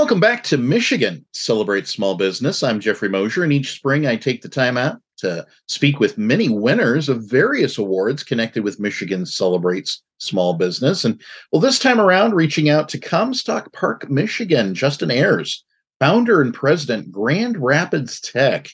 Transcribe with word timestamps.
Welcome 0.00 0.18
back 0.18 0.42
to 0.44 0.56
Michigan 0.56 1.26
Celebrate 1.34 1.86
Small 1.86 2.14
Business. 2.14 2.62
I'm 2.62 2.80
Jeffrey 2.80 3.10
Mosher, 3.10 3.44
and 3.44 3.52
each 3.52 3.72
spring 3.72 4.06
I 4.06 4.16
take 4.16 4.40
the 4.40 4.48
time 4.48 4.78
out 4.78 4.98
to 5.18 5.46
speak 5.68 6.00
with 6.00 6.16
many 6.16 6.48
winners 6.48 7.10
of 7.10 7.28
various 7.28 7.76
awards 7.76 8.24
connected 8.24 8.64
with 8.64 8.80
Michigan 8.80 9.26
Celebrates 9.26 10.02
Small 10.16 10.54
Business. 10.54 11.04
And 11.04 11.20
well, 11.52 11.60
this 11.60 11.78
time 11.78 12.00
around, 12.00 12.32
reaching 12.32 12.70
out 12.70 12.88
to 12.88 12.98
Comstock 12.98 13.74
Park, 13.74 14.08
Michigan, 14.08 14.74
Justin 14.74 15.10
Ayers, 15.10 15.66
founder 15.98 16.40
and 16.40 16.54
president, 16.54 17.12
Grand 17.12 17.62
Rapids 17.62 18.22
Tech. 18.22 18.70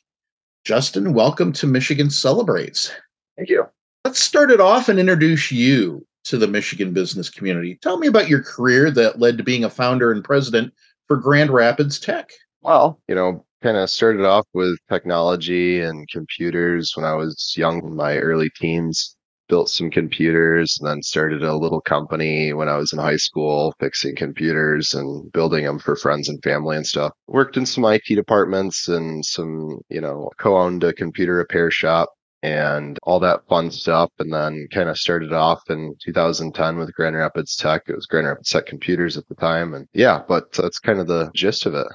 Justin, 0.64 1.12
welcome 1.12 1.52
to 1.54 1.66
Michigan 1.66 2.08
Celebrates. 2.08 2.93
Thank 3.36 3.48
you. 3.48 3.66
Let's 4.04 4.22
start 4.22 4.52
it 4.52 4.61
off 4.61 4.88
and 4.88 5.00
introduce 5.00 5.50
you 5.50 6.06
to 6.22 6.38
the 6.38 6.46
Michigan 6.46 6.93
business 6.93 7.29
community. 7.29 7.80
Tell 7.82 7.98
me 7.98 8.06
about 8.06 8.29
your 8.29 8.45
career 8.45 8.93
that 8.93 9.18
led 9.18 9.36
to 9.38 9.45
being 9.45 9.64
a 9.64 9.70
founder 9.70 10.12
and 10.12 10.22
president 10.22 10.72
for 11.09 11.16
Grand 11.16 11.50
Rapids 11.50 11.98
Tech? 11.98 12.30
Well, 12.62 13.00
you 13.09 13.15
know, 13.15 13.45
kind 13.62 13.77
of 13.77 13.91
started 13.91 14.24
off 14.24 14.46
with 14.55 14.78
technology 14.88 15.80
and 15.80 16.09
computers 16.09 16.92
when 16.95 17.05
I 17.05 17.15
was 17.15 17.55
young, 17.56 17.84
in 17.84 17.96
my 17.96 18.19
early 18.19 18.51
teens. 18.56 19.16
Built 19.48 19.70
some 19.70 19.91
computers 19.92 20.77
and 20.80 20.91
then 20.91 21.02
started 21.02 21.45
a 21.45 21.56
little 21.56 21.80
company 21.80 22.52
when 22.52 22.69
I 22.69 22.77
was 22.79 22.92
in 22.92 22.98
high 22.98 23.16
school, 23.16 23.73
fixing 23.79 24.16
computers 24.16 24.92
and 24.92 25.30
building 25.30 25.65
them 25.65 25.79
for 25.79 25.95
friends 25.95 26.29
and 26.29 26.42
family 26.42 26.77
and 26.77 26.84
stuff. 26.84 27.12
Worked 27.29 27.57
in 27.57 27.65
some 27.65 27.84
IT 27.84 28.02
departments 28.09 28.88
and 28.88 29.24
some, 29.24 29.79
you 29.88 30.01
know, 30.01 30.30
co 30.41 30.57
owned 30.57 30.82
a 30.82 30.93
computer 30.93 31.37
repair 31.37 31.70
shop 31.70 32.09
and 32.46 32.96
all 33.02 33.18
that 33.18 33.46
fun 33.48 33.70
stuff. 33.70 34.10
And 34.18 34.32
then 34.32 34.68
kind 34.73 34.88
of 34.88 34.96
started 34.96 35.32
off 35.32 35.62
in 35.68 35.96
2010 36.04 36.78
with 36.78 36.95
Grand 36.95 37.16
Rapids 37.16 37.56
Tech. 37.56 37.82
It 37.88 37.96
was 37.96 38.06
Grand 38.06 38.27
Rapids 38.27 38.50
Tech 38.50 38.66
Computers 38.66 39.16
at 39.16 39.27
the 39.28 39.34
time. 39.34 39.74
And 39.74 39.88
yeah, 39.92 40.23
but 40.28 40.52
that's 40.52 40.78
kind 40.78 41.01
of 41.01 41.09
the 41.09 41.30
gist 41.34 41.66
of 41.66 41.74
it. 41.74 41.88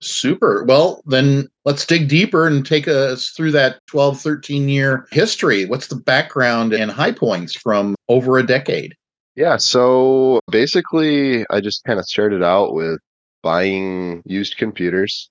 Super. 0.00 0.64
Well, 0.64 1.02
then 1.06 1.48
let's 1.64 1.84
dig 1.84 2.08
deeper 2.08 2.46
and 2.46 2.64
take 2.64 2.86
us 2.86 3.30
through 3.30 3.50
that 3.52 3.80
12, 3.88 4.20
13 4.20 4.68
year 4.68 5.08
history. 5.10 5.66
What's 5.66 5.88
the 5.88 5.96
background 5.96 6.72
and 6.72 6.90
high 6.90 7.12
points 7.12 7.56
from 7.56 7.96
over 8.08 8.38
a 8.38 8.46
decade? 8.46 8.94
Yeah. 9.34 9.56
So 9.56 10.40
basically, 10.50 11.44
I 11.50 11.60
just 11.60 11.82
kind 11.84 11.98
of 11.98 12.04
started 12.06 12.44
out 12.44 12.74
with 12.74 13.00
buying 13.42 14.22
used 14.24 14.56
computers 14.56 15.28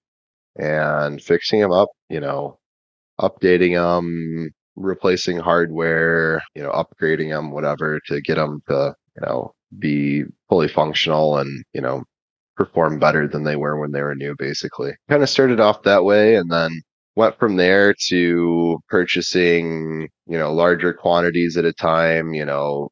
and 0.58 1.22
fixing 1.22 1.62
them 1.62 1.72
up, 1.72 1.90
you 2.10 2.20
know, 2.20 2.60
updating 3.22 3.74
them, 3.74 4.50
replacing 4.78 5.38
hardware, 5.40 6.42
you 6.56 6.64
know, 6.64 6.72
upgrading 6.72 7.30
them, 7.30 7.52
whatever, 7.52 8.00
to 8.08 8.22
get 8.22 8.36
them 8.36 8.62
to, 8.70 8.94
you 9.16 9.28
know, 9.28 9.52
be 9.78 10.24
fully 10.50 10.68
functional 10.68 11.38
and, 11.38 11.64
you 11.74 11.82
know, 11.82 12.04
perform 12.56 13.00
better 13.00 13.28
than 13.28 13.44
they 13.44 13.56
were 13.56 13.80
when 13.80 13.92
they 13.92 14.02
were 14.02 14.16
new, 14.16 14.36
basically. 14.38 14.94
Kind 15.10 15.24
of 15.24 15.30
started 15.30 15.60
off 15.60 15.84
that 15.84 16.06
way 16.06 16.36
and 16.36 16.50
then 16.52 16.82
went 17.16 17.38
from 17.40 17.56
there 17.58 17.94
to 18.10 18.80
purchasing, 18.90 20.08
you 20.28 20.38
know, 20.38 20.54
larger 20.54 20.94
quantities 20.94 21.58
at 21.58 21.66
a 21.66 21.74
time, 21.74 22.34
you 22.34 22.46
know, 22.46 22.90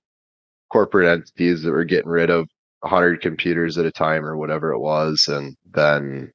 corporate 0.71 1.07
entities 1.07 1.63
that 1.63 1.71
were 1.71 1.85
getting 1.85 2.09
rid 2.09 2.29
of 2.29 2.47
100 2.81 3.21
computers 3.21 3.77
at 3.77 3.85
a 3.85 3.91
time 3.91 4.25
or 4.25 4.35
whatever 4.35 4.71
it 4.71 4.79
was. 4.79 5.27
And 5.27 5.55
then, 5.71 6.31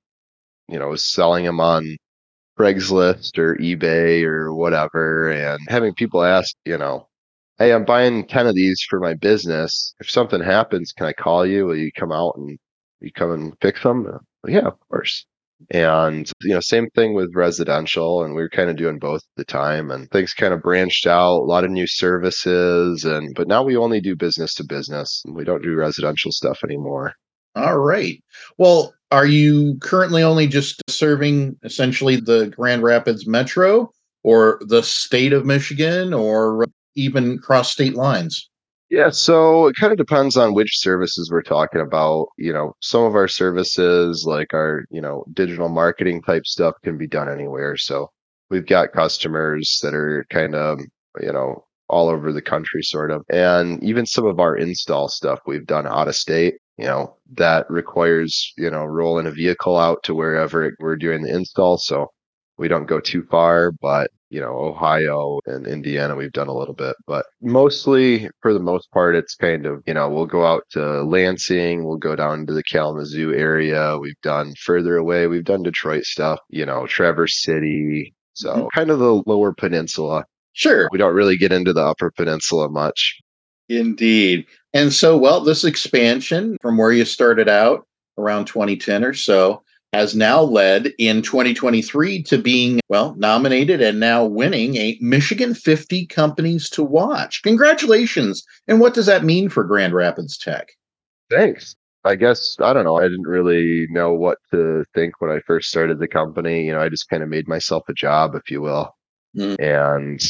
you 0.69 0.79
know, 0.79 0.95
selling 0.97 1.45
them 1.45 1.61
on 1.61 1.97
Craigslist 2.61 3.39
or 3.39 3.57
eBay 3.57 4.23
or 4.23 4.53
whatever 4.55 5.31
and 5.31 5.59
having 5.69 5.95
people 5.95 6.23
ask, 6.23 6.55
you 6.67 6.77
know, 6.77 7.09
hey, 7.59 7.73
I'm 7.73 7.87
buying 7.87 8.27
10 8.27 8.47
of 8.47 8.55
these 8.55 8.83
for 8.89 9.01
my 9.01 9.15
business. 9.15 9.95
If 9.99 10.11
something 10.11 10.43
happens, 10.43 10.93
can 10.93 11.07
I 11.07 11.15
call 11.15 11.47
you? 11.47 11.65
Will 11.65 11.77
you 11.77 11.91
come 11.93 12.13
out 12.13 12.35
and 12.37 12.59
you 13.01 13.11
come 13.13 13.33
and 13.33 13.55
fix 13.63 13.83
them? 13.83 14.05
Well, 14.05 14.53
yeah, 14.53 14.67
of 14.67 14.79
course. 14.91 15.25
And, 15.71 16.31
you 16.43 16.55
know, 16.55 16.61
same 16.61 16.89
thing 16.95 17.15
with 17.15 17.35
residential. 17.35 18.25
And 18.25 18.35
we 18.35 18.43
were 18.43 18.51
kind 18.51 18.69
of 18.69 18.77
doing 18.77 18.99
both 18.99 19.23
at 19.23 19.37
the 19.37 19.45
time 19.45 19.91
and 19.91 20.11
things 20.11 20.35
kind 20.35 20.53
of 20.53 20.63
branched 20.63 21.07
out, 21.07 21.39
a 21.39 21.45
lot 21.45 21.65
of 21.65 21.71
new 21.71 21.87
services. 21.87 23.05
And, 23.05 23.35
but 23.35 23.49
now 23.49 23.63
we 23.63 23.77
only 23.77 24.03
do 24.03 24.17
business 24.17 24.55
to 24.57 24.65
business. 24.65 25.23
We 25.27 25.45
don't 25.45 25.63
do 25.63 25.75
residential 25.75 26.31
stuff 26.31 26.61
anymore. 26.63 27.15
All 27.55 27.79
right. 27.79 28.23
Well, 28.59 28.95
are 29.11 29.27
you 29.27 29.77
currently 29.81 30.23
only 30.23 30.47
just 30.47 30.83
serving 30.89 31.57
essentially 31.63 32.17
the 32.17 32.53
Grand 32.57 32.83
Rapids 32.83 33.27
Metro 33.27 33.91
or 34.23 34.61
the 34.67 34.83
state 34.83 35.33
of 35.33 35.45
Michigan 35.45 36.15
or 36.15 36.67
even 36.95 37.39
cross 37.39 37.73
state 37.73 37.95
lines? 37.95 38.49
Yeah, 38.89 39.11
so 39.11 39.69
it 39.69 39.77
kind 39.77 39.93
of 39.93 39.99
depends 39.99 40.37
on 40.37 40.53
which 40.53 40.81
services 40.81 41.31
we're 41.31 41.43
talking 41.43 41.81
about. 41.81 42.27
You 42.37 42.53
know, 42.53 42.75
some 42.81 43.05
of 43.05 43.15
our 43.15 43.29
services, 43.29 44.25
like 44.27 44.53
our, 44.53 44.85
you 44.91 45.01
know, 45.01 45.25
digital 45.33 45.69
marketing 45.69 46.23
type 46.23 46.45
stuff, 46.45 46.75
can 46.83 46.99
be 46.99 47.07
done 47.07 47.29
anywhere. 47.29 47.77
So 47.77 48.11
we've 48.51 48.67
got 48.67 48.93
customers 48.93 49.79
that 49.83 49.95
are 49.95 50.27
kind 50.31 50.57
of, 50.57 50.81
you 51.21 51.33
know, 51.33 51.65
all 51.89 52.09
over 52.09 52.33
the 52.33 52.43
country, 52.43 52.83
sort 52.83 53.13
of. 53.13 53.23
And 53.29 53.83
even 53.83 54.07
some 54.07 54.27
of 54.27 54.41
our 54.41 54.57
install 54.57 55.09
stuff 55.09 55.39
we've 55.47 55.67
done 55.67 55.87
out 55.87 56.09
of 56.09 56.17
state 56.17 56.55
you 56.81 56.87
know, 56.87 57.17
that 57.35 57.71
requires, 57.71 58.53
you 58.57 58.71
know, 58.71 58.85
rolling 58.85 59.27
a 59.27 59.31
vehicle 59.31 59.77
out 59.77 60.03
to 60.05 60.15
wherever 60.15 60.75
we're 60.81 60.97
doing 60.97 61.23
the 61.23 61.35
install. 61.35 61.79
So 61.79 62.09
we 62.59 62.69
don't 62.69 62.89
go 62.89 63.01
too 63.01 63.23
far, 63.31 63.73
but 63.73 64.11
you 64.31 64.41
know, 64.41 64.57
Ohio 64.57 65.41
and 65.47 65.67
Indiana, 65.67 66.15
we've 66.15 66.33
done 66.33 66.47
a 66.47 66.57
little 66.57 66.75
bit, 66.75 66.95
but 67.07 67.27
mostly 67.43 68.31
for 68.41 68.55
the 68.55 68.61
most 68.61 68.89
part, 68.93 69.17
it's 69.17 69.35
kind 69.35 69.67
of, 69.67 69.83
you 69.87 69.95
know, 69.95 70.09
we'll 70.09 70.27
go 70.27 70.47
out 70.47 70.63
to 70.71 71.03
Lansing, 71.03 71.85
we'll 71.85 71.99
go 71.99 72.15
down 72.15 72.47
to 72.47 72.55
the 72.55 72.63
Kalamazoo 72.63 73.35
area. 73.35 73.99
We've 73.99 74.21
done 74.23 74.55
further 74.55 74.97
away. 74.97 75.27
We've 75.27 75.45
done 75.45 75.65
Detroit 75.65 76.05
stuff, 76.05 76.39
you 76.49 76.65
know, 76.65 76.87
Traverse 76.87 77.43
City. 77.43 78.15
So 78.35 78.55
mm-hmm. 78.55 78.67
kind 78.73 78.91
of 78.91 79.01
the 79.01 79.21
lower 79.27 79.53
peninsula. 79.53 80.25
Sure. 80.53 80.89
We 80.93 80.99
don't 80.99 81.15
really 81.15 81.37
get 81.37 81.53
into 81.53 81.73
the 81.73 81.83
upper 81.83 82.13
peninsula 82.13 82.69
much. 82.69 83.19
Indeed. 83.69 84.47
And 84.73 84.93
so, 84.93 85.17
well, 85.17 85.41
this 85.41 85.65
expansion 85.65 86.57
from 86.63 86.77
where 86.77 86.93
you 86.93 87.05
started 87.05 87.49
out 87.49 87.87
around 88.19 88.47
2010 88.47 89.05
or 89.05 89.15
so 89.15 89.63
has 89.93 90.15
now 90.15 90.41
led 90.41 90.93
in 90.99 91.21
2023 91.21 92.23
to 92.23 92.39
being, 92.39 92.81
well, 92.89 93.15
nominated 93.17 93.81
and 93.81 93.99
now 93.99 94.25
winning 94.25 94.77
a 94.77 94.97
Michigan 95.01 95.55
50 95.55 96.07
Companies 96.07 96.71
to 96.71 96.85
Watch. 96.85 97.43
Congratulations. 97.43 98.45
And 98.69 98.79
what 98.79 98.95
does 98.95 99.07
that 99.07 99.25
mean 99.25 99.49
for 99.49 99.65
Grand 99.65 99.93
Rapids 99.93 100.39
Tech? 100.39 100.69
Thanks. 101.29 101.75
I 102.05 102.15
guess, 102.15 102.57
I 102.61 102.73
don't 102.73 102.85
know. 102.85 102.99
I 102.99 103.03
didn't 103.03 103.27
really 103.27 103.87
know 103.91 104.15
what 104.15 104.39
to 104.53 104.85
think 104.95 105.21
when 105.21 105.31
I 105.31 105.41
first 105.41 105.69
started 105.69 105.99
the 105.99 106.09
company. 106.09 106.65
You 106.67 106.73
know, 106.73 106.81
I 106.81 106.89
just 106.89 107.09
kind 107.11 107.23
of 107.23 107.29
made 107.29 107.49
myself 107.49 107.89
a 107.89 107.93
job, 107.93 108.35
if 108.35 108.51
you 108.51 108.63
will. 108.63 108.95
Mm. 109.37 109.61
And 109.61 110.21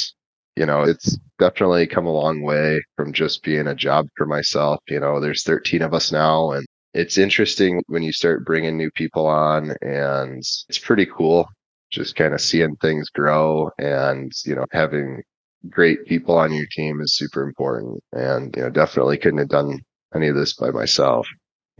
you 0.60 0.66
know, 0.66 0.82
it's 0.82 1.18
definitely 1.38 1.86
come 1.86 2.04
a 2.04 2.12
long 2.12 2.42
way 2.42 2.82
from 2.94 3.14
just 3.14 3.42
being 3.42 3.66
a 3.66 3.74
job 3.74 4.06
for 4.14 4.26
myself. 4.26 4.78
You 4.88 5.00
know, 5.00 5.18
there's 5.18 5.42
13 5.42 5.80
of 5.80 5.94
us 5.94 6.12
now 6.12 6.50
and 6.50 6.66
it's 6.92 7.16
interesting 7.16 7.82
when 7.86 8.02
you 8.02 8.12
start 8.12 8.44
bringing 8.44 8.76
new 8.76 8.90
people 8.90 9.26
on 9.26 9.74
and 9.80 10.36
it's 10.68 10.78
pretty 10.78 11.06
cool 11.06 11.48
just 11.90 12.14
kind 12.14 12.34
of 12.34 12.42
seeing 12.42 12.76
things 12.76 13.08
grow 13.08 13.70
and, 13.78 14.30
you 14.44 14.54
know, 14.54 14.66
having 14.70 15.22
great 15.70 16.04
people 16.04 16.36
on 16.36 16.52
your 16.52 16.66
team 16.70 17.00
is 17.00 17.16
super 17.16 17.42
important. 17.42 17.98
And, 18.12 18.54
you 18.54 18.62
know, 18.62 18.70
definitely 18.70 19.16
couldn't 19.16 19.38
have 19.38 19.48
done 19.48 19.80
any 20.14 20.28
of 20.28 20.36
this 20.36 20.52
by 20.52 20.72
myself, 20.72 21.26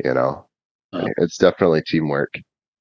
you 0.02 0.14
know, 0.14 0.46
oh. 0.94 1.06
it's 1.18 1.36
definitely 1.36 1.82
teamwork. 1.86 2.32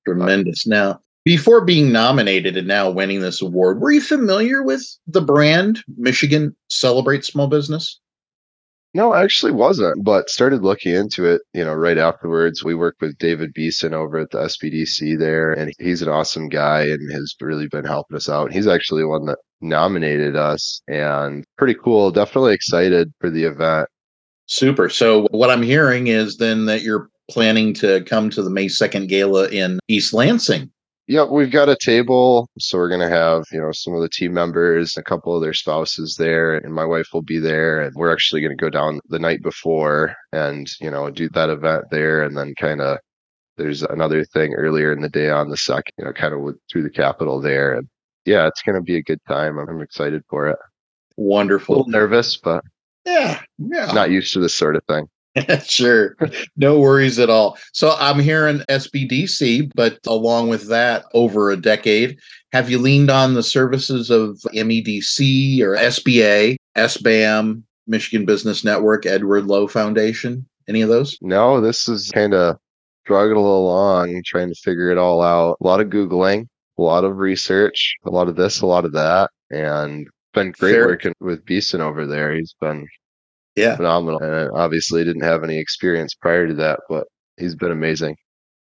Tremendous. 0.08 0.66
Now, 0.66 1.02
before 1.26 1.64
being 1.64 1.92
nominated 1.92 2.58
and 2.58 2.68
now 2.68 2.90
winning 2.90 3.22
this 3.22 3.42
award, 3.42 3.82
were 3.82 3.92
you 3.92 4.02
familiar 4.02 4.64
with 4.64 4.86
the 5.08 5.22
brand 5.22 5.84
Michigan 5.98 6.56
Celebrate 6.70 7.26
Small 7.26 7.48
Business? 7.48 8.00
No, 8.96 9.14
I 9.14 9.24
actually 9.24 9.52
wasn't, 9.52 10.04
but 10.04 10.32
started 10.32 10.64
looking 10.64 10.96
into 10.96 11.26
it, 11.26 11.42
you 11.54 11.64
know, 11.64 11.76
right 11.76 12.00
afterwards. 12.00 12.64
We 12.64 12.74
worked 12.74 13.02
with 13.02 13.20
David 13.20 13.54
Beeson 13.54 13.94
over 13.94 14.18
at 14.18 14.32
the 14.32 14.40
SBDC 14.40 15.20
there, 15.20 15.54
and 15.54 15.72
he's 15.78 16.02
an 16.02 16.10
awesome 16.10 16.50
guy 16.50 16.82
and 16.82 17.12
has 17.12 17.36
really 17.40 17.68
been 17.68 17.86
helping 17.86 18.18
us 18.18 18.28
out. 18.28 18.52
He's 18.52 18.66
actually 18.66 19.04
the 19.04 19.10
one 19.10 19.26
that 19.26 19.38
nominated 19.62 20.36
us 20.36 20.82
and 20.88 21.46
pretty 21.56 21.76
cool. 21.76 22.10
Definitely 22.10 22.56
excited 22.56 23.14
for 23.20 23.30
the 23.30 23.44
event. 23.44 23.88
Super. 24.48 24.90
So 24.90 25.28
what 25.30 25.52
I'm 25.52 25.62
hearing 25.62 26.08
is 26.08 26.38
then 26.38 26.66
that 26.66 26.82
you're 26.82 27.10
planning 27.30 27.76
to 27.76 28.02
come 28.06 28.32
to 28.32 28.42
the 28.42 28.50
May 28.50 28.66
2nd 28.66 29.08
gala 29.08 29.50
in 29.50 29.80
East 29.88 30.16
Lansing. 30.16 30.72
Yeah, 31.10 31.24
we've 31.24 31.52
got 31.52 31.70
a 31.70 31.76
table. 31.76 32.48
So 32.60 32.78
we're 32.78 32.88
going 32.88 33.02
to 33.02 33.10
have, 33.10 33.46
you 33.52 33.60
know, 33.60 33.72
some 33.72 33.96
of 33.96 34.02
the 34.02 34.10
team 34.10 34.32
members, 34.32 34.96
a 34.96 35.02
couple 35.02 35.36
of 35.36 35.42
their 35.42 35.56
spouses 35.56 36.18
there, 36.20 36.54
and 36.54 36.72
my 36.72 36.86
wife 36.86 37.08
will 37.12 37.24
be 37.24 37.40
there. 37.40 37.82
And 37.82 37.96
we're 37.96 38.14
actually 38.14 38.42
going 38.42 38.56
to 38.56 38.62
go 38.62 38.70
down 38.70 39.00
the 39.10 39.18
night 39.18 39.42
before 39.42 40.16
and, 40.32 40.70
you 40.80 40.92
know, 40.92 41.10
do 41.10 41.28
that 41.30 41.50
event 41.50 41.86
there. 41.90 42.22
And 42.22 42.38
then 42.38 42.54
kind 42.60 42.80
of 42.80 43.00
there's 43.58 43.82
another 43.82 44.24
thing 44.24 44.54
earlier 44.54 44.92
in 44.94 45.02
the 45.02 45.10
day 45.10 45.32
on 45.32 45.50
the 45.50 45.58
second, 45.58 45.94
you 45.98 46.06
know, 46.06 46.14
kind 46.14 46.36
of 46.36 46.56
through 46.72 46.84
the 46.84 46.92
Capitol 46.92 47.42
there. 47.42 47.74
And 47.74 47.88
yeah, 48.26 48.46
it's 48.46 48.62
going 48.62 48.76
to 48.76 48.82
be 48.82 48.98
a 48.98 49.02
good 49.02 49.20
time. 49.28 49.58
I'm 49.58 49.82
excited 49.82 50.22
for 50.30 50.50
it. 50.50 50.58
Wonderful. 51.18 51.74
A 51.74 51.78
little 51.78 51.92
nervous, 51.92 52.38
but 52.38 52.64
yeah, 53.04 53.42
yeah. 53.58 53.92
Not 53.94 54.12
used 54.12 54.34
to 54.34 54.42
this 54.42 54.54
sort 54.54 54.76
of 54.76 54.84
thing. 54.88 55.08
sure. 55.64 56.16
No 56.58 56.80
worries 56.80 57.20
at 57.20 57.30
all. 57.30 57.58
So 57.74 57.96
I'm 58.00 58.20
here 58.20 58.48
in 58.48 58.60
SBDC, 58.70 59.72
but 59.76 60.00
along 60.08 60.50
with 60.50 60.68
that, 60.68 61.06
over 61.14 61.52
a 61.52 61.58
decade, 61.58 62.20
have 62.52 62.70
you 62.70 62.80
leaned 62.80 63.10
on 63.10 63.34
the 63.34 63.44
services 63.44 64.10
of 64.10 64.40
MEDC 64.54 65.62
or 65.62 65.76
SBA, 65.76 66.58
SBAM, 66.76 67.64
Michigan 67.88 68.26
Business 68.26 68.64
Network, 68.64 69.06
Edward 69.06 69.46
Lowe 69.46 69.68
Foundation? 69.68 70.46
Any 70.68 70.82
of 70.82 70.90
those? 70.90 71.18
No, 71.22 71.62
this 71.62 71.88
is 71.88 72.12
kind 72.12 72.34
of 72.34 72.58
struggled 73.04 73.46
along 73.46 74.22
trying 74.26 74.50
to 74.50 74.56
figure 74.56 74.92
it 74.92 74.98
all 74.98 75.22
out. 75.22 75.58
A 75.62 75.64
lot 75.66 75.82
of 75.82 75.88
Googling, 75.88 76.48
a 76.78 76.82
lot 76.82 77.04
of 77.04 77.18
research, 77.18 77.96
a 78.06 78.10
lot 78.10 78.28
of 78.28 78.36
this, 78.36 78.62
a 78.62 78.68
lot 78.68 78.86
of 78.86 78.94
that. 78.94 79.32
And 79.50 80.08
been 80.34 80.52
great 80.52 80.74
Fair. 80.74 80.88
working 80.88 81.14
with 81.20 81.46
Beeson 81.46 81.82
over 81.82 82.06
there. 82.06 82.36
He's 82.36 82.56
been 82.62 82.88
yeah 83.56 83.76
phenomenal. 83.76 84.22
And 84.22 84.52
obviously 84.52 85.04
didn't 85.04 85.24
have 85.24 85.44
any 85.44 85.58
experience 85.58 86.14
prior 86.14 86.48
to 86.48 86.54
that, 86.56 86.80
but 86.90 87.08
he's 87.38 87.56
been 87.56 87.72
amazing. 87.72 88.16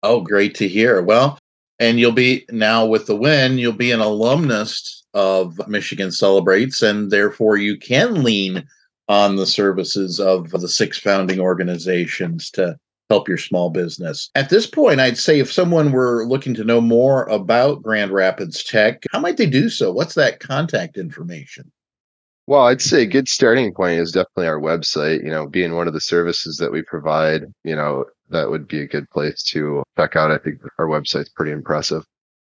Oh, 0.03 0.21
great 0.21 0.55
to 0.57 0.69
hear. 0.69 1.01
Well, 1.03 1.39
and 1.79 1.99
you'll 1.99 2.13
be 2.13 2.45
now 2.51 2.87
with 2.87 3.07
the 3.07 3.17
win, 3.17 3.59
you'll 3.59 3.73
be 3.73 3.93
an 3.93 4.01
alumnus 4.01 5.05
of 5.15 5.61
Michigan 5.69 6.11
Celebrates, 6.11 6.83
and 6.83 7.11
therefore 7.11 7.57
you 7.57 7.77
can 7.77 8.23
lean 8.23 8.65
on 9.09 9.37
the 9.37 9.47
services 9.47 10.19
of 10.19 10.51
the 10.51 10.69
six 10.69 10.99
founding 10.99 11.41
organizations 11.41 12.51
to 12.51 12.77
help 13.11 13.29
your 13.29 13.37
small 13.37 13.69
business. 13.69 14.31
At 14.35 14.49
this 14.49 14.67
point, 14.67 15.01
I'd 15.01 15.19
say 15.19 15.39
if 15.39 15.53
someone 15.53 15.93
were 15.93 16.25
looking 16.27 16.55
to 16.55 16.65
know 16.65 16.81
more 16.81 17.25
about 17.25 17.83
Grand 17.83 18.11
Rapids 18.11 18.65
Tech, 18.65 19.03
how 19.11 19.21
might 19.21 19.37
they 19.37 19.47
do 19.47 19.69
so? 19.69 19.93
What's 19.93 20.15
that 20.15 20.41
contact 20.41 20.97
information? 20.97 21.71
Well, 22.47 22.67
I'd 22.67 22.83
say 22.83 23.03
a 23.03 23.07
good 23.07 23.29
starting 23.29 23.73
point 23.73 24.01
is 24.01 24.13
definitely 24.13 24.49
our 24.49 24.61
website. 24.61 25.23
You 25.23 25.31
know, 25.31 25.47
being 25.47 25.75
one 25.75 25.87
of 25.87 25.95
the 25.95 26.01
services 26.01 26.57
that 26.57 26.73
we 26.73 26.83
provide, 26.83 27.45
you 27.65 27.77
know, 27.77 28.05
that 28.31 28.51
would 28.51 28.67
be 28.67 28.81
a 28.81 28.87
good 28.87 29.09
place 29.11 29.43
to 29.53 29.83
check 29.97 30.17
out. 30.17 30.33
I 30.33 30.39
think 30.39 30.61
our 30.79 30.87
website's 30.87 31.31
pretty 31.31 31.53
impressive. 31.53 32.05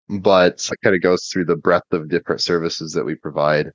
But 0.08 0.68
it 0.72 0.78
kind 0.82 0.96
of 0.96 1.02
goes 1.02 1.26
through 1.26 1.44
the 1.46 1.56
breadth 1.56 1.92
of 1.92 2.08
different 2.08 2.40
services 2.40 2.92
that 2.92 3.04
we 3.04 3.16
provide, 3.16 3.70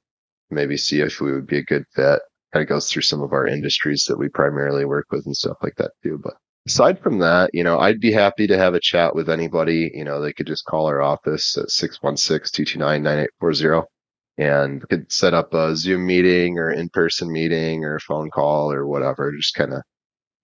maybe 0.50 0.76
see 0.76 1.02
if 1.02 1.22
we 1.22 1.32
would 1.32 1.48
be 1.48 1.60
a 1.60 1.64
good 1.64 1.86
fit. 1.94 2.20
Kind 2.54 2.64
of 2.64 2.70
goes 2.70 2.92
through 2.92 3.04
some 3.04 3.22
of 3.22 3.34
our 3.34 3.46
industries 3.46 4.06
that 4.08 4.18
we 4.18 4.30
primarily 4.30 4.86
work 4.86 5.06
with 5.12 5.26
and 5.26 5.36
stuff 5.36 5.58
like 5.62 5.76
that 5.78 5.92
too. 6.04 6.20
But 6.24 6.34
aside 6.66 7.00
from 7.00 7.20
that, 7.20 7.52
you 7.54 7.64
know, 7.64 7.80
I'd 7.80 8.00
be 8.00 8.12
happy 8.12 8.48
to 8.48 8.58
have 8.58 8.74
a 8.74 8.80
chat 8.80 9.16
with 9.16 9.30
anybody. 9.30 9.92
You 9.94 10.04
know, 10.04 10.22
they 10.22 10.34
could 10.34 10.48
just 10.48 10.66
call 10.66 10.88
our 10.88 11.02
office 11.02 11.58
at 11.58 11.68
616-229-9840 11.68 13.84
and 14.38 14.88
could 14.90 15.12
set 15.12 15.34
up 15.34 15.54
a 15.54 15.76
Zoom 15.76 16.06
meeting 16.06 16.58
or 16.58 16.72
in-person 16.72 17.32
meeting 17.32 17.84
or 17.84 18.00
phone 18.00 18.30
call 18.30 18.72
or 18.72 18.86
whatever. 18.86 19.32
Just 19.32 19.56
kind 19.56 19.74
of 19.74 19.82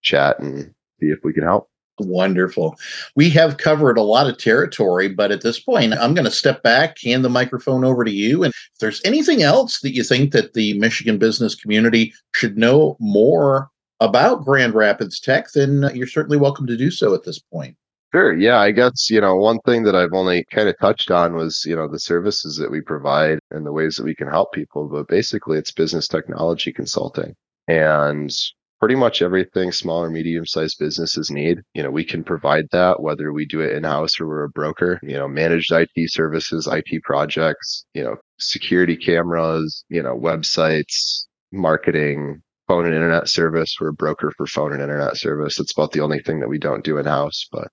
chat 0.01 0.39
and 0.39 0.73
see 0.99 1.07
if 1.07 1.19
we 1.23 1.33
can 1.33 1.43
help. 1.43 1.69
Wonderful. 1.99 2.75
We 3.15 3.29
have 3.31 3.57
covered 3.57 3.97
a 3.97 4.01
lot 4.01 4.27
of 4.27 4.39
territory, 4.39 5.09
but 5.09 5.31
at 5.31 5.41
this 5.41 5.59
point, 5.59 5.93
I'm 5.93 6.15
going 6.15 6.25
to 6.25 6.31
step 6.31 6.63
back, 6.63 6.97
hand 6.99 7.23
the 7.23 7.29
microphone 7.29 7.85
over 7.85 8.03
to 8.03 8.11
you. 8.11 8.43
And 8.43 8.51
if 8.51 8.79
there's 8.79 9.01
anything 9.05 9.43
else 9.43 9.79
that 9.81 9.93
you 9.93 10.03
think 10.03 10.31
that 10.31 10.53
the 10.53 10.73
Michigan 10.79 11.19
business 11.19 11.53
community 11.53 12.11
should 12.33 12.57
know 12.57 12.97
more 12.99 13.69
about 13.99 14.43
Grand 14.43 14.73
Rapids 14.73 15.19
Tech, 15.19 15.51
then 15.53 15.91
you're 15.93 16.07
certainly 16.07 16.37
welcome 16.37 16.65
to 16.65 16.75
do 16.75 16.89
so 16.89 17.13
at 17.13 17.25
this 17.25 17.37
point. 17.37 17.77
Sure. 18.13 18.33
Yeah. 18.37 18.59
I 18.59 18.71
guess, 18.71 19.09
you 19.09 19.19
know, 19.21 19.35
one 19.35 19.59
thing 19.65 19.83
that 19.83 19.95
I've 19.95 20.13
only 20.13 20.45
kind 20.51 20.69
of 20.69 20.75
touched 20.79 21.09
on 21.09 21.35
was, 21.35 21.63
you 21.65 21.75
know, 21.75 21.87
the 21.87 21.99
services 21.99 22.57
that 22.57 22.69
we 22.69 22.79
provide 22.79 23.39
and 23.49 23.65
the 23.65 23.71
ways 23.73 23.95
that 23.95 24.03
we 24.05 24.13
can 24.13 24.27
help 24.27 24.53
people. 24.53 24.87
But 24.87 25.07
basically, 25.07 25.57
it's 25.57 25.71
business 25.71 26.07
technology 26.07 26.71
consulting 26.71 27.33
and 27.67 28.31
pretty 28.79 28.93
much 28.95 29.23
everything 29.23 29.71
small 29.71 30.03
or 30.03 30.11
medium 30.11 30.45
sized 30.45 30.77
businesses 30.79 31.31
need. 31.31 31.61
You 31.73 31.81
know, 31.81 31.89
we 31.89 32.03
can 32.05 32.23
provide 32.23 32.65
that 32.71 33.01
whether 33.01 33.33
we 33.33 33.47
do 33.47 33.61
it 33.61 33.75
in 33.75 33.83
house 33.83 34.19
or 34.19 34.27
we're 34.27 34.43
a 34.43 34.49
broker, 34.49 34.99
you 35.01 35.17
know, 35.17 35.27
managed 35.27 35.71
IT 35.71 35.89
services, 36.11 36.67
IT 36.71 37.01
projects, 37.03 37.85
you 37.95 38.03
know, 38.03 38.17
security 38.39 38.95
cameras, 38.95 39.85
you 39.89 40.03
know, 40.03 40.15
websites, 40.15 41.25
marketing, 41.51 42.43
phone 42.67 42.85
and 42.85 42.93
internet 42.93 43.27
service. 43.27 43.75
We're 43.81 43.89
a 43.89 43.93
broker 43.93 44.31
for 44.37 44.45
phone 44.45 44.71
and 44.73 44.81
internet 44.83 45.17
service. 45.17 45.59
It's 45.59 45.71
about 45.75 45.93
the 45.93 46.01
only 46.01 46.19
thing 46.21 46.41
that 46.41 46.49
we 46.49 46.59
don't 46.59 46.83
do 46.83 46.99
in 46.99 47.05
house. 47.05 47.47
But 47.51 47.69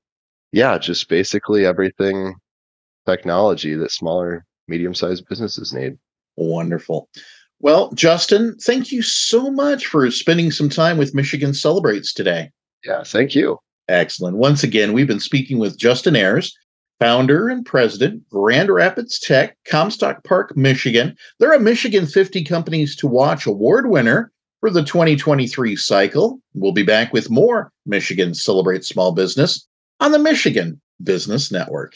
yeah, 0.53 0.79
just 0.79 1.09
basically 1.09 1.65
everything 1.65 2.35
technology 3.07 3.75
that 3.75 3.93
smaller, 3.93 4.45
medium 4.69 4.95
sized 4.95 5.27
businesses 5.29 5.73
need. 5.73 5.99
Wonderful. 6.37 7.09
Well, 7.61 7.93
Justin, 7.93 8.57
thank 8.59 8.91
you 8.91 9.03
so 9.03 9.51
much 9.51 9.87
for 9.87 10.11
spending 10.11 10.51
some 10.51 10.69
time 10.69 10.97
with 10.97 11.15
Michigan 11.15 11.53
Celebrates 11.53 12.13
today. 12.13 12.51
Yeah, 12.85 13.03
thank 13.05 13.35
you. 13.35 13.59
Excellent. 13.89 14.39
Once 14.39 14.63
again, 14.63 14.93
we've 14.93 15.07
been 15.07 15.21
speaking 15.21 15.59
with 15.59 15.79
Justin 15.79 16.17
Ayers, 16.17 16.57
founder 17.01 17.49
and 17.49 17.67
president, 17.67 18.23
Grand 18.31 18.71
Rapids 18.71 19.19
Tech, 19.19 19.57
Comstock 19.67 20.25
Park, 20.25 20.57
Michigan. 20.57 21.15
They're 21.39 21.53
a 21.53 21.61
Michigan 21.61 22.07
50 22.07 22.45
Companies 22.45 22.97
to 22.97 23.07
Watch 23.07 23.47
award 23.47 23.91
winner 23.91 24.33
for 24.61 24.71
the 24.71 24.85
2023 24.85 25.77
cycle. 25.77 26.41
We'll 26.55 26.73
be 26.73 26.83
back 26.83 27.13
with 27.13 27.31
more 27.31 27.73
Michigan 27.85 28.33
Celebrate 28.33 28.85
Small 28.85 29.13
Business 29.13 29.67
on 30.01 30.13
the 30.13 30.19
Michigan 30.19 30.81
Business 31.03 31.53
Network. 31.53 31.95